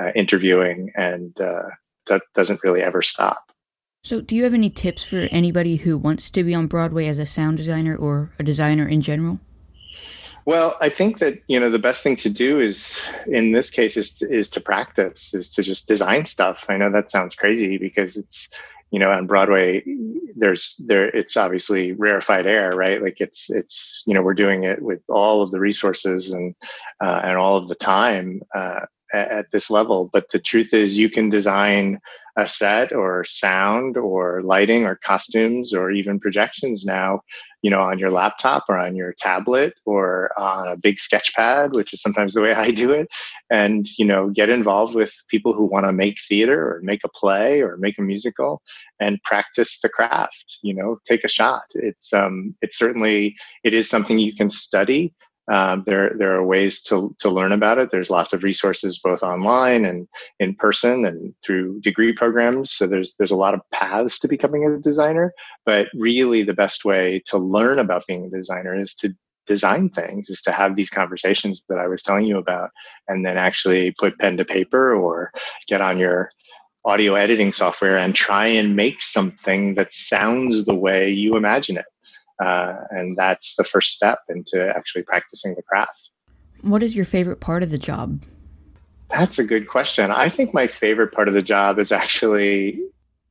uh, 0.01 0.12
interviewing, 0.16 0.92
and 0.96 1.39
uh, 1.39 1.70
that 2.08 2.24
doesn't 2.34 2.63
really 2.63 2.82
ever 2.82 3.01
stop. 3.01 3.51
So, 4.01 4.22
do 4.22 4.34
you 4.34 4.46
have 4.46 4.53
any 4.53 4.70
tips 4.70 5.03
for 5.03 5.27
anybody 5.29 5.75
who 5.75 5.98
wants 5.98 6.29
to 6.29 6.44
be 6.44 6.56
on 6.56 6.68
Broadway 6.68 7.08
as 7.08 7.20
a 7.20 7.25
sound 7.25 7.58
designer 7.58 7.96
or 7.96 8.32
a 8.39 8.44
designer 8.44 8.88
in 8.88 9.01
general? 9.01 9.39
Well, 10.46 10.77
I 10.79 10.88
think 10.88 11.20
that 11.20 11.34
you 11.48 11.60
know 11.60 11.70
the 11.70 11.79
best 11.79 12.01
thing 12.01 12.15
to 12.18 12.29
do 12.29 12.62
is, 12.62 13.06
in 13.27 13.51
this 13.51 13.70
case, 13.70 13.98
is 13.98 14.13
to, 14.13 14.32
is 14.32 14.50
to 14.51 14.62
practice, 14.62 15.34
is 15.34 15.51
to 15.51 15.63
just 15.63 15.89
design 15.89 16.25
stuff. 16.25 16.65
I 16.70 16.77
know 16.77 16.89
that 16.89 17.12
sounds 17.12 17.36
crazy 17.36 17.77
because 17.77 18.15
it's 18.15 18.50
you 18.89 19.00
know 19.00 19.12
on 19.12 19.27
Broadway, 19.27 19.84
there's 20.34 20.77
there 20.88 21.10
it's 21.10 21.36
obviously 21.36 21.91
rarefied 21.91 22.48
air, 22.48 22.72
right? 22.72 23.03
Like 23.03 23.20
it's 23.20 23.50
it's 23.50 24.03
you 24.08 24.13
know 24.13 24.22
we're 24.22 24.34
doing 24.34 24.63
it 24.63 24.82
with 24.82 25.01
all 25.10 25.41
of 25.41 25.51
the 25.51 25.60
resources 25.60 26.32
and 26.32 26.56
uh, 27.01 27.20
and 27.25 27.38
all 27.38 27.58
of 27.58 27.68
the 27.68 27.75
time 27.75 28.41
uh, 28.56 28.86
at, 29.13 29.29
at 29.29 29.51
this 29.51 29.70
level. 29.70 30.10
But 30.12 30.29
the 30.29 30.39
truth 30.39 30.74
is, 30.74 30.98
you 30.98 31.10
can 31.10 31.29
design 31.29 32.00
a 32.39 32.48
set 32.48 32.91
or 32.91 33.24
sound 33.25 33.98
or 33.98 34.41
lighting 34.43 34.86
or 34.86 34.96
costumes 34.96 35.74
or 35.74 35.91
even 35.91 36.19
projections 36.19 36.86
now 36.86 37.19
you 37.62 37.69
know 37.69 37.81
on 37.81 38.00
your 38.00 38.10
laptop 38.10 38.63
or 38.69 38.77
on 38.77 38.96
your 38.96 39.13
tablet 39.17 39.74
or 39.86 40.31
on 40.38 40.67
a 40.67 40.77
big 40.77 40.98
sketch 40.98 41.34
pad 41.36 41.74
which 41.74 41.93
is 41.93 42.01
sometimes 42.01 42.34
the 42.34 42.41
way 42.41 42.53
i 42.53 42.72
do 42.72 42.91
it 42.91 43.08
and 43.50 43.88
you 43.98 44.05
know 44.05 44.29
get 44.29 44.50
involved 44.50 44.96
with 44.96 45.13
people 45.27 45.53
who 45.53 45.65
want 45.65 45.86
to 45.86 45.91
make 45.91 46.17
theater 46.27 46.75
or 46.75 46.79
make 46.84 47.01
a 47.03 47.10
play 47.10 47.62
or 47.62 47.77
make 47.77 47.98
a 48.00 48.01
musical 48.01 48.62
and 49.00 49.22
practice 49.24 49.79
the 49.81 49.89
craft 49.89 50.60
you 50.62 50.74
know 50.74 50.98
take 51.08 51.24
a 51.24 51.27
shot. 51.27 51.63
It's 51.74 52.13
um 52.13 52.55
it's 52.62 52.77
certainly 52.77 53.36
it 53.63 53.74
is 53.74 53.89
something 53.89 54.19
you 54.19 54.36
can 54.36 54.50
study 54.50 55.13
um, 55.50 55.84
there, 55.86 56.12
there 56.15 56.36
are 56.36 56.46
ways 56.46 56.82
to, 56.84 57.15
to 57.20 57.29
learn 57.29 57.51
about 57.51 57.79
it. 57.79 57.89
There's 57.89 58.10
lots 58.10 58.34
of 58.34 58.44
resources 58.44 59.00
both 59.00 59.24
online 59.24 59.84
and 59.84 60.08
in 60.39 60.56
person 60.56 61.06
and 61.06 61.34
through 61.44 61.82
degree 61.82 62.13
programs. 62.13 62.72
So 62.72 62.86
there's, 62.86 63.15
there's 63.15 63.32
a 63.32 63.36
lot 63.36 63.53
of 63.56 63.62
paths 63.74 64.20
to 64.20 64.27
becoming 64.27 64.65
a 64.65 64.77
designer. 64.77 65.34
But 65.65 65.88
really, 65.96 66.44
the 66.44 66.53
best 66.53 66.86
way 66.86 67.24
to 67.27 67.38
learn 67.38 67.79
about 67.79 68.06
being 68.08 68.25
a 68.25 68.29
designer 68.29 68.75
is 68.75 68.94
to 68.96 69.13
design 69.48 69.89
things, 69.89 70.29
is 70.29 70.41
to 70.44 70.51
have 70.51 70.75
these 70.75 70.91
conversations 70.91 71.65
that 71.68 71.79
I 71.79 71.88
was 71.88 72.03
telling 72.03 72.25
you 72.25 72.38
about, 72.38 72.70
and 73.08 73.25
then 73.25 73.38
actually 73.38 73.94
put 74.00 74.20
pen 74.20 74.38
to 74.38 74.46
paper 74.46 74.94
or 74.94 75.32
get 75.68 75.82
on 75.82 75.98
your 75.98 76.29
audio 76.86 77.15
editing 77.15 77.51
software 77.51 77.98
and 77.98 78.15
try 78.15 78.46
and 78.46 78.75
make 78.75 79.01
something 79.01 79.74
that 79.74 79.94
sounds 79.94 80.65
the 80.65 80.75
way 80.75 81.10
you 81.10 81.36
imagine 81.36 81.77
it. 81.77 81.86
Uh, 82.39 82.75
and 82.91 83.17
that's 83.17 83.55
the 83.55 83.63
first 83.63 83.93
step 83.93 84.19
into 84.29 84.74
actually 84.75 85.03
practicing 85.03 85.55
the 85.55 85.63
craft. 85.63 86.10
What 86.62 86.84
is 86.84 86.96
your 86.96 87.05
favorite 87.05 87.39
part 87.39 87.63
of 87.63 87.69
the 87.69 87.77
job? 87.77 88.24
That's 89.10 89.39
a 89.39 89.43
good 89.43 89.67
question. 89.67 90.12
I 90.12 90.29
think 90.29 90.53
my 90.53 90.67
favorite 90.67 91.12
part 91.12 91.27
of 91.27 91.34
the 91.34 91.41
job 91.41 91.79
is 91.79 91.91
actually 91.91 92.79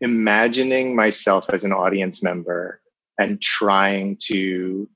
imagining 0.01 0.95
myself 0.95 1.47
as 1.53 1.65
an 1.65 1.73
audience 1.73 2.23
member 2.23 2.81
and 3.19 3.41
trying 3.41 4.17
to 4.25 4.89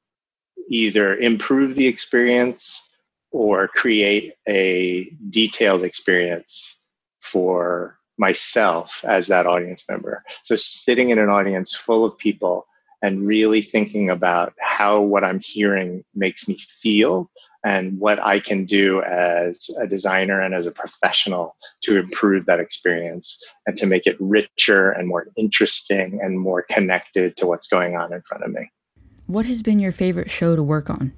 either 0.69 1.17
improve 1.17 1.75
the 1.75 1.87
experience 1.87 2.89
or 3.31 3.67
create 3.69 4.35
a 4.49 5.11
detailed 5.31 5.83
experience 5.83 6.79
for 7.21 7.99
myself 8.19 9.05
as 9.05 9.27
that 9.27 9.47
audience 9.47 9.85
member. 9.89 10.23
So, 10.43 10.55
sitting 10.57 11.11
in 11.11 11.19
an 11.19 11.29
audience 11.29 11.75
full 11.75 12.05
of 12.05 12.17
people 12.19 12.67
and 13.03 13.27
really 13.27 13.63
thinking 13.63 14.11
about 14.11 14.55
how 14.61 15.01
what 15.01 15.25
I'm 15.25 15.41
hearing 15.41 16.05
makes 16.15 16.49
me 16.49 16.57
feel 16.59 17.31
and 17.65 17.99
what 17.99 18.21
I 18.21 18.41
can 18.41 18.65
do 18.65 19.03
as 19.03 19.71
a 19.81 19.87
designer 19.87 20.41
and 20.41 20.55
as 20.55 20.67
a 20.67 20.73
professional 20.73 21.57
to 21.83 21.99
improve 21.99 22.47
that 22.47 22.61
experience 22.61 23.43
and 23.67 23.77
to 23.77 23.87
make 23.87 24.07
it 24.07 24.17
richer 24.19 24.91
and 24.91 25.09
more 25.09 25.29
interesting 25.37 26.21
and 26.23 26.39
more 26.39 26.63
connected 26.63 27.37
to 27.37 27.47
what's 27.47 27.69
going 27.69 27.97
on 27.97 28.13
in 28.13 28.23
front 28.23 28.45
of 28.45 28.51
me. 28.51 28.71
What 29.27 29.47
has 29.47 29.63
been 29.63 29.79
your 29.79 29.93
favorite 29.93 30.31
show 30.31 30.57
to 30.57 30.63
work 30.63 30.91
on? 30.91 31.13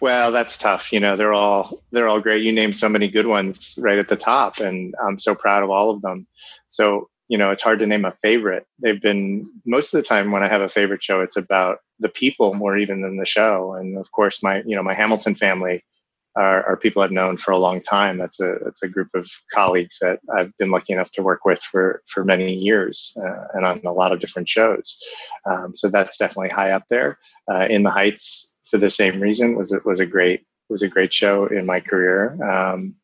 Well, 0.00 0.32
that's 0.32 0.58
tough. 0.58 0.92
You 0.92 1.00
know, 1.00 1.16
they're 1.16 1.32
all 1.32 1.82
they're 1.90 2.08
all 2.08 2.20
great. 2.20 2.42
You 2.42 2.52
named 2.52 2.76
so 2.76 2.88
many 2.88 3.08
good 3.08 3.26
ones 3.26 3.78
right 3.80 3.98
at 3.98 4.08
the 4.08 4.16
top, 4.16 4.58
and 4.58 4.94
I'm 5.02 5.18
so 5.18 5.34
proud 5.34 5.62
of 5.62 5.70
all 5.70 5.90
of 5.90 6.02
them. 6.02 6.26
So 6.68 7.08
you 7.28 7.38
know, 7.38 7.50
it's 7.50 7.62
hard 7.62 7.80
to 7.80 7.86
name 7.86 8.04
a 8.04 8.12
favorite. 8.22 8.66
They've 8.80 9.00
been 9.00 9.50
most 9.64 9.92
of 9.92 9.98
the 9.98 10.06
time 10.06 10.30
when 10.30 10.42
I 10.42 10.48
have 10.48 10.60
a 10.60 10.68
favorite 10.68 11.02
show, 11.02 11.20
it's 11.20 11.36
about 11.36 11.78
the 11.98 12.08
people 12.08 12.54
more 12.54 12.76
even 12.76 13.02
than 13.02 13.16
the 13.16 13.26
show. 13.26 13.74
And 13.74 13.98
of 13.98 14.10
course, 14.12 14.42
my 14.42 14.62
you 14.66 14.76
know 14.76 14.82
my 14.82 14.94
Hamilton 14.94 15.34
family 15.34 15.84
are, 16.36 16.62
are 16.64 16.76
people 16.76 17.02
I've 17.02 17.10
known 17.10 17.38
for 17.38 17.50
a 17.50 17.58
long 17.58 17.80
time. 17.80 18.18
That's 18.18 18.40
a 18.40 18.58
that's 18.62 18.82
a 18.82 18.88
group 18.88 19.08
of 19.14 19.28
colleagues 19.52 19.98
that 20.00 20.20
I've 20.36 20.56
been 20.58 20.70
lucky 20.70 20.92
enough 20.92 21.10
to 21.12 21.22
work 21.22 21.44
with 21.44 21.60
for 21.60 22.02
for 22.06 22.24
many 22.24 22.54
years 22.54 23.12
uh, 23.16 23.44
and 23.54 23.64
on 23.64 23.80
a 23.84 23.92
lot 23.92 24.12
of 24.12 24.20
different 24.20 24.48
shows. 24.48 24.98
Um, 25.50 25.74
so 25.74 25.88
that's 25.88 26.18
definitely 26.18 26.50
high 26.50 26.72
up 26.72 26.84
there. 26.90 27.18
Uh, 27.50 27.66
in 27.70 27.82
the 27.82 27.90
Heights, 27.90 28.54
for 28.66 28.78
the 28.78 28.90
same 28.90 29.20
reason, 29.20 29.56
was 29.56 29.72
it 29.72 29.86
was 29.86 29.98
a 29.98 30.06
great 30.06 30.44
was 30.68 30.82
a 30.82 30.88
great 30.88 31.12
show 31.12 31.46
in 31.46 31.64
my 31.64 31.80
career. 31.80 32.38
Um, 32.44 32.94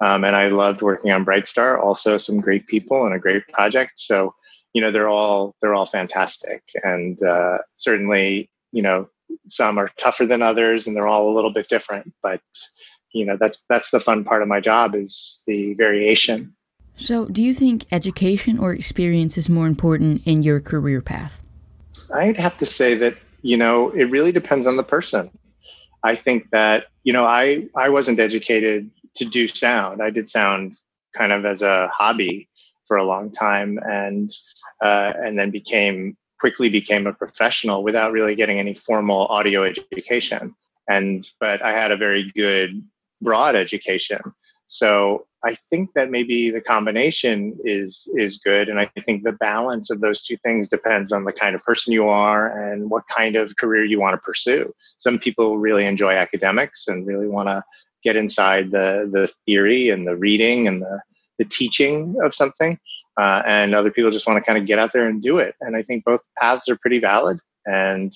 um, 0.00 0.24
and 0.24 0.36
I 0.36 0.48
loved 0.48 0.82
working 0.82 1.10
on 1.10 1.24
Bright 1.24 1.46
Star. 1.46 1.80
Also, 1.80 2.18
some 2.18 2.40
great 2.40 2.66
people 2.66 3.04
and 3.06 3.14
a 3.14 3.18
great 3.18 3.46
project. 3.48 3.92
So, 3.98 4.34
you 4.72 4.82
know, 4.82 4.90
they're 4.90 5.08
all 5.08 5.54
they're 5.60 5.74
all 5.74 5.86
fantastic, 5.86 6.62
and 6.82 7.22
uh, 7.22 7.58
certainly, 7.76 8.50
you 8.72 8.82
know, 8.82 9.08
some 9.48 9.78
are 9.78 9.90
tougher 9.96 10.26
than 10.26 10.42
others, 10.42 10.86
and 10.86 10.96
they're 10.96 11.06
all 11.06 11.30
a 11.30 11.34
little 11.34 11.52
bit 11.52 11.68
different. 11.68 12.12
But 12.22 12.40
you 13.12 13.24
know, 13.24 13.36
that's 13.36 13.64
that's 13.68 13.90
the 13.90 14.00
fun 14.00 14.24
part 14.24 14.42
of 14.42 14.48
my 14.48 14.60
job 14.60 14.94
is 14.94 15.42
the 15.46 15.74
variation. 15.74 16.54
So, 16.96 17.26
do 17.26 17.42
you 17.42 17.54
think 17.54 17.86
education 17.90 18.58
or 18.58 18.72
experience 18.72 19.36
is 19.38 19.48
more 19.48 19.66
important 19.66 20.26
in 20.26 20.42
your 20.42 20.60
career 20.60 21.00
path? 21.00 21.42
I'd 22.14 22.36
have 22.36 22.58
to 22.58 22.66
say 22.66 22.94
that 22.96 23.16
you 23.42 23.56
know 23.56 23.90
it 23.90 24.04
really 24.04 24.32
depends 24.32 24.66
on 24.66 24.76
the 24.76 24.84
person. 24.84 25.30
I 26.02 26.14
think 26.14 26.50
that 26.50 26.86
you 27.04 27.12
know 27.12 27.24
I 27.24 27.68
I 27.76 27.88
wasn't 27.88 28.20
educated 28.20 28.90
to 29.16 29.24
do 29.24 29.48
sound. 29.48 30.02
I 30.02 30.10
did 30.10 30.28
sound 30.28 30.74
kind 31.16 31.32
of 31.32 31.44
as 31.44 31.62
a 31.62 31.88
hobby 31.88 32.48
for 32.86 32.96
a 32.96 33.04
long 33.04 33.30
time, 33.30 33.78
and 33.84 34.30
uh, 34.80 35.12
and 35.16 35.38
then 35.38 35.50
became 35.50 36.16
quickly 36.40 36.68
became 36.68 37.06
a 37.06 37.12
professional 37.12 37.82
without 37.82 38.12
really 38.12 38.34
getting 38.34 38.58
any 38.58 38.74
formal 38.74 39.26
audio 39.28 39.64
education. 39.64 40.54
And 40.88 41.26
but 41.40 41.62
I 41.62 41.72
had 41.72 41.90
a 41.90 41.96
very 41.96 42.30
good 42.34 42.82
broad 43.22 43.56
education. 43.56 44.20
So 44.66 45.26
I 45.42 45.54
think 45.54 45.90
that 45.94 46.10
maybe 46.10 46.50
the 46.50 46.60
combination 46.60 47.58
is 47.64 48.08
is 48.14 48.38
good, 48.38 48.68
and 48.68 48.78
I 48.78 48.90
think 49.04 49.22
the 49.22 49.32
balance 49.32 49.90
of 49.90 50.00
those 50.00 50.22
two 50.22 50.36
things 50.38 50.68
depends 50.68 51.12
on 51.12 51.24
the 51.24 51.32
kind 51.32 51.54
of 51.54 51.62
person 51.62 51.92
you 51.92 52.08
are 52.08 52.58
and 52.58 52.90
what 52.90 53.04
kind 53.08 53.36
of 53.36 53.56
career 53.56 53.84
you 53.84 54.00
want 54.00 54.14
to 54.14 54.18
pursue. 54.18 54.74
Some 54.96 55.18
people 55.18 55.58
really 55.58 55.84
enjoy 55.84 56.14
academics 56.14 56.88
and 56.88 57.06
really 57.06 57.28
want 57.28 57.48
to 57.48 57.62
get 58.04 58.16
inside 58.16 58.70
the 58.70 59.08
the 59.12 59.32
theory 59.46 59.90
and 59.90 60.06
the 60.06 60.16
reading 60.16 60.68
and 60.68 60.82
the 60.82 61.02
the 61.38 61.44
teaching 61.44 62.16
of 62.22 62.34
something, 62.34 62.78
uh, 63.18 63.42
and 63.46 63.74
other 63.74 63.90
people 63.90 64.10
just 64.10 64.26
want 64.26 64.36
to 64.36 64.46
kind 64.46 64.58
of 64.58 64.66
get 64.66 64.78
out 64.78 64.92
there 64.92 65.08
and 65.08 65.20
do 65.20 65.38
it. 65.38 65.54
And 65.60 65.76
I 65.76 65.82
think 65.82 66.04
both 66.04 66.20
paths 66.38 66.68
are 66.68 66.76
pretty 66.76 67.00
valid. 67.00 67.40
And 67.66 68.12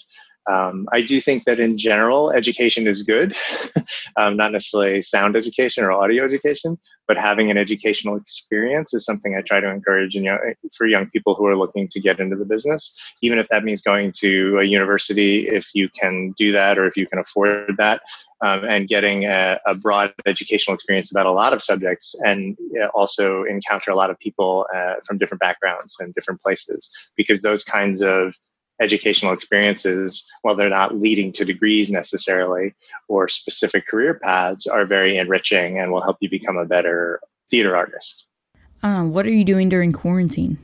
Um, 0.50 0.88
I 0.92 1.02
do 1.02 1.20
think 1.20 1.44
that 1.44 1.60
in 1.60 1.76
general, 1.76 2.30
education 2.30 2.86
is 2.86 3.02
good, 3.02 3.36
um, 4.16 4.36
not 4.36 4.52
necessarily 4.52 5.02
sound 5.02 5.36
education 5.36 5.84
or 5.84 5.92
audio 5.92 6.24
education, 6.24 6.78
but 7.06 7.18
having 7.18 7.50
an 7.50 7.58
educational 7.58 8.16
experience 8.16 8.94
is 8.94 9.04
something 9.04 9.34
I 9.36 9.42
try 9.42 9.60
to 9.60 9.68
encourage 9.68 10.16
in, 10.16 10.24
you 10.24 10.30
know, 10.30 10.38
for 10.74 10.86
young 10.86 11.10
people 11.10 11.34
who 11.34 11.46
are 11.46 11.56
looking 11.56 11.88
to 11.88 12.00
get 12.00 12.18
into 12.18 12.36
the 12.36 12.44
business. 12.44 12.94
Even 13.22 13.38
if 13.38 13.48
that 13.48 13.64
means 13.64 13.82
going 13.82 14.12
to 14.18 14.58
a 14.58 14.64
university, 14.64 15.48
if 15.48 15.68
you 15.74 15.88
can 15.90 16.32
do 16.36 16.52
that 16.52 16.78
or 16.78 16.86
if 16.86 16.96
you 16.96 17.06
can 17.06 17.18
afford 17.18 17.74
that, 17.76 18.02
um, 18.40 18.64
and 18.64 18.88
getting 18.88 19.24
a, 19.24 19.58
a, 19.66 19.74
broad 19.74 20.12
educational 20.26 20.74
experience 20.74 21.10
about 21.10 21.26
a 21.26 21.32
lot 21.32 21.52
of 21.52 21.62
subjects 21.62 22.14
and 22.22 22.56
also 22.94 23.42
encounter 23.44 23.90
a 23.90 23.96
lot 23.96 24.10
of 24.10 24.18
people 24.18 24.66
uh, 24.74 24.94
from 25.04 25.18
different 25.18 25.40
backgrounds 25.40 25.96
and 25.98 26.14
different 26.14 26.40
places 26.40 26.90
because 27.16 27.42
those 27.42 27.64
kinds 27.64 28.00
of 28.00 28.34
educational 28.80 29.32
experiences, 29.32 30.26
while 30.42 30.54
they're 30.54 30.68
not 30.68 30.96
leading 30.96 31.32
to 31.32 31.44
degrees 31.44 31.90
necessarily 31.90 32.74
or 33.08 33.28
specific 33.28 33.86
career 33.86 34.20
paths, 34.22 34.66
are 34.66 34.86
very 34.86 35.16
enriching 35.16 35.78
and 35.78 35.92
will 35.92 36.02
help 36.02 36.18
you 36.20 36.30
become 36.30 36.56
a 36.56 36.64
better 36.64 37.20
theater 37.50 37.76
artist. 37.76 38.26
Uh, 38.82 39.04
what 39.04 39.26
are 39.26 39.32
you 39.32 39.44
doing 39.44 39.68
during 39.68 39.92
quarantine? 39.92 40.58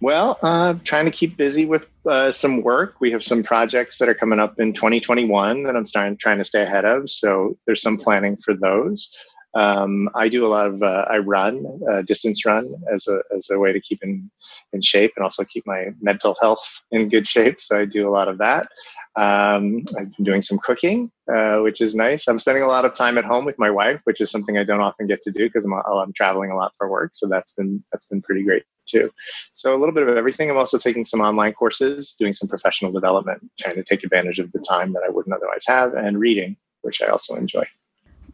Well, 0.00 0.38
uh, 0.42 0.74
trying 0.82 1.04
to 1.04 1.12
keep 1.12 1.36
busy 1.36 1.64
with 1.64 1.88
uh, 2.06 2.32
some 2.32 2.62
work. 2.62 2.96
We 3.00 3.12
have 3.12 3.22
some 3.22 3.44
projects 3.44 3.98
that 3.98 4.08
are 4.08 4.14
coming 4.14 4.40
up 4.40 4.58
in 4.58 4.72
2021 4.72 5.62
that 5.62 5.76
I'm 5.76 5.86
starting, 5.86 6.16
trying 6.16 6.38
to 6.38 6.44
stay 6.44 6.62
ahead 6.62 6.84
of. 6.84 7.08
So 7.08 7.56
there's 7.66 7.82
some 7.82 7.96
planning 7.96 8.36
for 8.36 8.52
those. 8.54 9.16
Um, 9.54 10.08
I 10.14 10.28
do 10.28 10.46
a 10.46 10.48
lot 10.48 10.66
of 10.66 10.82
uh, 10.82 11.04
I 11.10 11.18
run 11.18 11.80
uh, 11.90 12.02
distance 12.02 12.44
run 12.46 12.74
as 12.92 13.06
a 13.08 13.22
as 13.34 13.50
a 13.50 13.58
way 13.58 13.72
to 13.72 13.80
keep 13.80 14.02
in 14.02 14.30
in 14.72 14.80
shape 14.80 15.12
and 15.16 15.24
also 15.24 15.44
keep 15.44 15.66
my 15.66 15.88
mental 16.00 16.36
health 16.40 16.82
in 16.90 17.08
good 17.08 17.26
shape. 17.26 17.60
So 17.60 17.80
I 17.80 17.84
do 17.84 18.08
a 18.08 18.12
lot 18.12 18.28
of 18.28 18.38
that. 18.38 18.68
Um, 19.14 19.84
I've 19.98 20.16
been 20.16 20.24
doing 20.24 20.40
some 20.42 20.58
cooking, 20.58 21.10
uh, 21.30 21.58
which 21.58 21.82
is 21.82 21.94
nice. 21.94 22.28
I'm 22.28 22.38
spending 22.38 22.62
a 22.62 22.68
lot 22.68 22.86
of 22.86 22.94
time 22.94 23.18
at 23.18 23.26
home 23.26 23.44
with 23.44 23.58
my 23.58 23.70
wife, 23.70 24.00
which 24.04 24.22
is 24.22 24.30
something 24.30 24.56
I 24.56 24.64
don't 24.64 24.80
often 24.80 25.06
get 25.06 25.22
to 25.24 25.30
do 25.30 25.46
because 25.46 25.66
I'm, 25.66 25.74
I'm 25.74 26.14
traveling 26.14 26.50
a 26.50 26.56
lot 26.56 26.72
for 26.78 26.88
work. 26.88 27.10
So 27.12 27.28
that's 27.28 27.52
been 27.52 27.84
that's 27.92 28.06
been 28.06 28.22
pretty 28.22 28.42
great 28.44 28.64
too. 28.86 29.10
So 29.52 29.74
a 29.74 29.78
little 29.78 29.94
bit 29.94 30.08
of 30.08 30.16
everything. 30.16 30.50
I'm 30.50 30.56
also 30.56 30.78
taking 30.78 31.04
some 31.04 31.20
online 31.20 31.52
courses, 31.52 32.14
doing 32.18 32.32
some 32.32 32.48
professional 32.48 32.90
development, 32.90 33.50
trying 33.60 33.76
to 33.76 33.84
take 33.84 34.02
advantage 34.02 34.38
of 34.38 34.50
the 34.52 34.60
time 34.60 34.94
that 34.94 35.02
I 35.06 35.10
wouldn't 35.10 35.34
otherwise 35.34 35.64
have, 35.66 35.94
and 35.94 36.18
reading, 36.18 36.56
which 36.80 37.02
I 37.02 37.08
also 37.08 37.34
enjoy. 37.34 37.64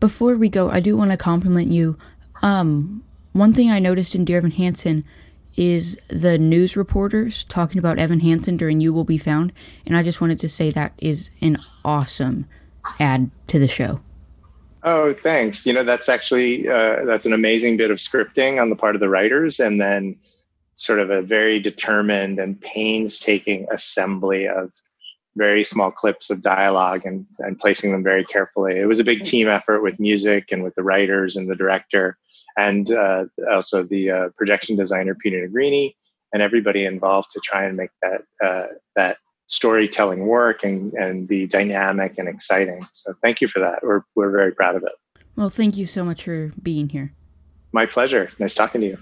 Before 0.00 0.36
we 0.36 0.48
go, 0.48 0.70
I 0.70 0.80
do 0.80 0.96
want 0.96 1.10
to 1.10 1.16
compliment 1.16 1.68
you. 1.72 1.96
Um, 2.42 3.02
one 3.32 3.52
thing 3.52 3.70
I 3.70 3.78
noticed 3.78 4.14
in 4.14 4.24
Dear 4.24 4.38
Evan 4.38 4.52
Hansen 4.52 5.04
is 5.56 5.98
the 6.08 6.38
news 6.38 6.76
reporters 6.76 7.42
talking 7.44 7.78
about 7.78 7.98
Evan 7.98 8.20
Hansen 8.20 8.56
during 8.56 8.80
You 8.80 8.92
Will 8.92 9.04
Be 9.04 9.18
Found, 9.18 9.52
and 9.84 9.96
I 9.96 10.04
just 10.04 10.20
wanted 10.20 10.38
to 10.40 10.48
say 10.48 10.70
that 10.70 10.92
is 10.98 11.32
an 11.40 11.58
awesome 11.84 12.46
add 13.00 13.30
to 13.48 13.58
the 13.58 13.66
show. 13.66 14.00
Oh, 14.84 15.12
thanks. 15.12 15.66
You 15.66 15.72
know, 15.72 15.82
that's 15.82 16.08
actually 16.08 16.68
uh, 16.68 17.04
that's 17.04 17.26
an 17.26 17.32
amazing 17.32 17.76
bit 17.76 17.90
of 17.90 17.98
scripting 17.98 18.62
on 18.62 18.70
the 18.70 18.76
part 18.76 18.94
of 18.94 19.00
the 19.00 19.08
writers, 19.08 19.58
and 19.58 19.80
then 19.80 20.16
sort 20.76 21.00
of 21.00 21.10
a 21.10 21.22
very 21.22 21.58
determined 21.58 22.38
and 22.38 22.60
painstaking 22.60 23.66
assembly 23.72 24.46
of 24.46 24.70
very 25.38 25.64
small 25.64 25.90
clips 25.90 26.28
of 26.28 26.42
dialogue 26.42 27.06
and, 27.06 27.24
and 27.38 27.58
placing 27.58 27.92
them 27.92 28.02
very 28.02 28.24
carefully. 28.24 28.78
It 28.78 28.86
was 28.86 29.00
a 29.00 29.04
big 29.04 29.22
team 29.24 29.48
effort 29.48 29.80
with 29.80 29.98
music 29.98 30.52
and 30.52 30.62
with 30.62 30.74
the 30.74 30.82
writers 30.82 31.36
and 31.36 31.48
the 31.48 31.56
director, 31.56 32.18
and 32.56 32.90
uh, 32.90 33.26
also 33.50 33.82
the 33.82 34.10
uh, 34.10 34.28
projection 34.36 34.76
designer 34.76 35.14
Peter 35.14 35.48
Nigrini, 35.48 35.94
and 36.32 36.42
everybody 36.42 36.84
involved 36.84 37.30
to 37.30 37.40
try 37.40 37.64
and 37.64 37.76
make 37.76 37.90
that 38.02 38.22
uh, 38.44 38.66
that 38.96 39.18
storytelling 39.46 40.26
work 40.26 40.62
and, 40.62 40.92
and 40.94 41.26
be 41.26 41.46
dynamic 41.46 42.18
and 42.18 42.28
exciting. 42.28 42.84
So 42.92 43.14
thank 43.22 43.40
you 43.40 43.48
for 43.48 43.60
that. 43.60 43.78
We're 43.82 44.02
we're 44.14 44.30
very 44.30 44.52
proud 44.52 44.76
of 44.76 44.82
it. 44.82 44.92
Well, 45.36 45.50
thank 45.50 45.76
you 45.76 45.86
so 45.86 46.04
much 46.04 46.24
for 46.24 46.52
being 46.62 46.88
here. 46.88 47.12
My 47.72 47.86
pleasure. 47.86 48.28
Nice 48.38 48.54
talking 48.54 48.80
to 48.80 48.86
you. 48.88 48.98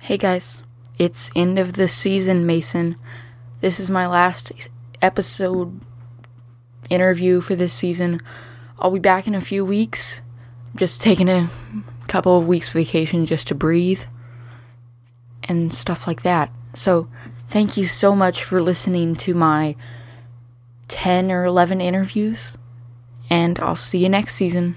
Hey 0.00 0.16
guys, 0.16 0.62
it's 0.98 1.30
end 1.36 1.58
of 1.58 1.74
the 1.74 1.88
season, 1.88 2.44
Mason. 2.44 2.96
This 3.60 3.80
is 3.80 3.90
my 3.90 4.06
last 4.06 4.52
episode 5.02 5.80
interview 6.90 7.40
for 7.40 7.54
this 7.54 7.72
season. 7.72 8.20
I'll 8.78 8.90
be 8.90 8.98
back 8.98 9.26
in 9.26 9.34
a 9.34 9.40
few 9.40 9.64
weeks. 9.64 10.22
just 10.76 11.02
taking 11.02 11.28
a 11.28 11.50
couple 12.06 12.36
of 12.38 12.46
weeks 12.46 12.70
vacation 12.70 13.26
just 13.26 13.48
to 13.48 13.54
breathe 13.54 14.02
and 15.44 15.72
stuff 15.72 16.06
like 16.06 16.22
that. 16.22 16.50
So, 16.74 17.08
thank 17.46 17.76
you 17.76 17.86
so 17.86 18.14
much 18.14 18.44
for 18.44 18.60
listening 18.60 19.16
to 19.16 19.34
my 19.34 19.74
10 20.88 21.32
or 21.32 21.44
11 21.44 21.80
interviews, 21.80 22.58
and 23.30 23.58
I'll 23.58 23.76
see 23.76 23.98
you 23.98 24.08
next 24.08 24.34
season. 24.34 24.76